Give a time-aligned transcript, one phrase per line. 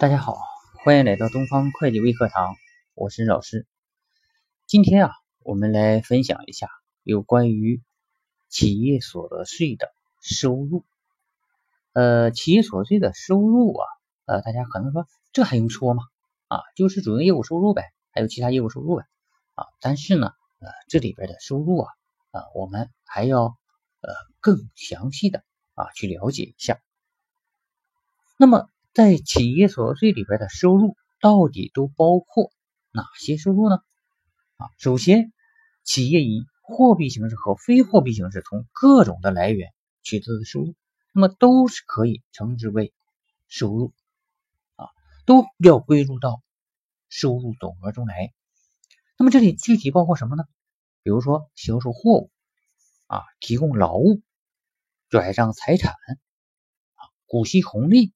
[0.00, 0.38] 大家好，
[0.82, 2.56] 欢迎来到东方会计微课堂，
[2.94, 3.66] 我是老师。
[4.66, 6.70] 今天啊，我们来分享一下
[7.02, 7.82] 有关于
[8.48, 9.92] 企业所得税的
[10.22, 10.86] 收入。
[11.92, 13.86] 呃，企业所得税的收入啊，
[14.24, 16.04] 呃，大家可能说这还用说吗？
[16.48, 19.04] 啊，就是主营业务收入呗，还有其他业务收入呗。
[19.54, 21.92] 啊，但是呢，呃，这里边的收入啊，
[22.30, 23.42] 啊，我们还要
[24.00, 25.44] 呃更详细的
[25.74, 26.80] 啊去了解一下。
[28.38, 28.70] 那么。
[29.00, 32.52] 在企业所得税里边的收入到底都包括
[32.90, 33.76] 哪些收入呢？
[34.58, 35.32] 啊，首先，
[35.82, 39.72] 企业以货币形式和非货币形式从各种的来源
[40.02, 40.74] 取得的收入，
[41.14, 42.92] 那么都是可以称之为
[43.48, 43.94] 收入，
[44.76, 44.90] 啊，
[45.24, 46.42] 都要归入到
[47.08, 48.34] 收入总额中来。
[49.16, 50.44] 那么这里具体包括什么呢？
[51.02, 52.30] 比如说销售货物，
[53.06, 54.20] 啊，提供劳务，
[55.08, 58.12] 转让财产，啊，股息红利。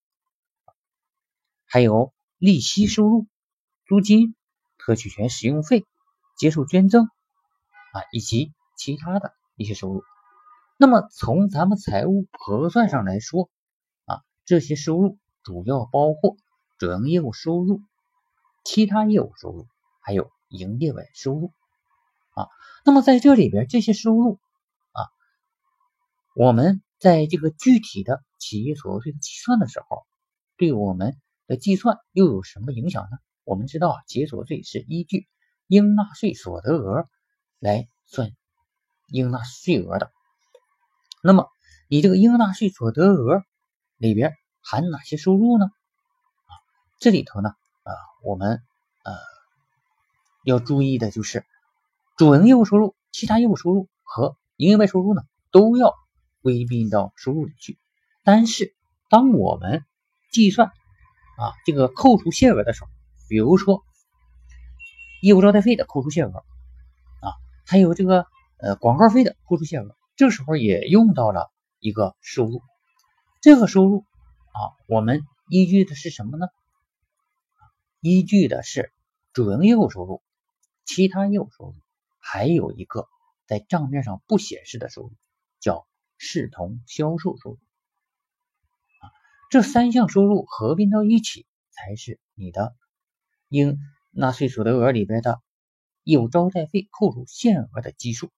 [1.74, 3.27] 还有利息收入、
[3.84, 4.36] 租金、
[4.78, 5.84] 特许权使用费、
[6.39, 10.05] 接受捐赠啊，以及其他的一些收入。
[10.77, 13.50] 那么从咱们财务核算上来说
[14.05, 16.36] 啊，这些收入主要包括
[16.78, 17.81] 主营业务收入、
[18.64, 19.66] 其他业务收入，
[20.00, 21.53] 还有营业外收入
[22.36, 22.47] 啊。
[22.84, 24.38] 那么在这里边，这些收入
[24.92, 25.11] 啊，
[26.36, 30.06] 我们在这个具体的企业所得税的计算的时候，
[30.56, 31.20] 对我们。
[31.47, 33.19] 的计算又有什么影响呢？
[33.45, 35.27] 我们知道啊，企业所税是依据
[35.67, 37.09] 应纳税所得额
[37.59, 38.31] 来算
[39.09, 40.11] 应纳税额的。
[41.22, 41.48] 那么，
[41.89, 43.42] 你这个应纳税所得额
[43.97, 45.67] 里边含哪些收入呢？
[45.67, 46.53] 啊，
[46.98, 47.50] 这里头呢，
[47.83, 48.62] 啊，我们
[49.05, 49.12] 呃
[50.45, 51.45] 要注意的就是
[52.17, 55.95] 主营业务收入、其他业务收入和营业外收入呢，都要
[56.41, 57.78] 归并到收入里去。
[58.22, 58.75] 但是，
[59.11, 59.84] 当我们
[60.31, 60.72] 计算
[61.37, 62.91] 啊，这个扣除限额的时候，
[63.29, 63.85] 比如说
[65.21, 66.39] 业务招待费的扣除限额
[67.21, 67.35] 啊，
[67.67, 68.27] 还有这个
[68.59, 71.50] 呃广告费的扣除限额，这时候也用到了
[71.81, 72.62] 一个收入。
[73.41, 74.05] 这个收入
[74.53, 76.47] 啊，我们依据的是什么呢？
[78.00, 78.93] 依据的是
[79.33, 80.23] 主营业务收入、
[80.84, 81.75] 其他业务收入，
[82.19, 83.09] 还有一个
[83.47, 85.12] 在账面上不显示的收入，
[85.59, 85.87] 叫
[86.17, 87.59] 视同销售收入。
[89.54, 92.75] 这三项收入合并到一起，才是你的
[93.48, 93.78] 应
[94.10, 95.41] 纳税所得额里边的
[96.03, 98.32] 业务招待费扣除限额的基数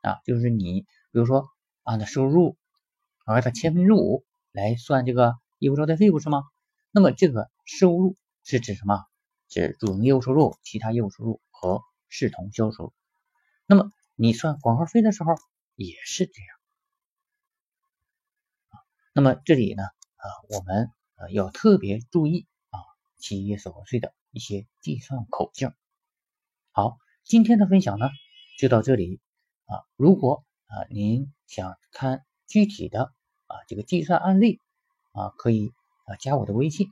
[0.00, 1.46] 啊，就是你比如说
[1.84, 2.56] 按照收入
[3.24, 6.42] 额的千分之五来算这个业务招待费，不是吗？
[6.90, 9.04] 那么这个收入是指什么？
[9.46, 12.92] 指主营业务收入、其他业务收入和视同销售。
[13.64, 15.36] 那么你算广告费的时候
[15.76, 16.63] 也是这样。
[19.16, 22.82] 那么这里呢，啊，我们呃要特别注意啊，
[23.16, 25.72] 企业所得税的一些计算口径。
[26.72, 28.08] 好，今天的分享呢
[28.58, 29.20] 就到这里
[29.66, 29.86] 啊。
[29.94, 33.12] 如果啊您想看具体的
[33.46, 34.58] 啊这个计算案例
[35.12, 35.72] 啊，可以
[36.06, 36.88] 啊加我的微信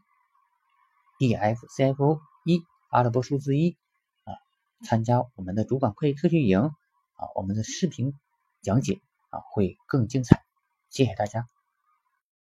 [1.19, 3.77] d f c f o 一阿拉伯数字一
[4.23, 4.39] 啊，
[4.85, 8.15] 参加我们的主管会计特训营啊，我们的视频
[8.61, 9.01] 讲解
[9.31, 10.41] 啊会更精彩。
[10.89, 11.49] 谢谢大家。